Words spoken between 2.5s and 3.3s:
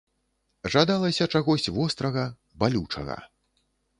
балючага.